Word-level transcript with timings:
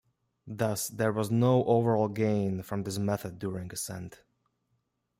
Thus, 0.47 0.87
there 0.87 1.11
was 1.11 1.29
no 1.29 1.63
overall 1.65 2.07
gain 2.07 2.63
from 2.63 2.81
this 2.85 2.97
method 2.97 3.37
during 3.37 3.71
ascent. 3.71 4.23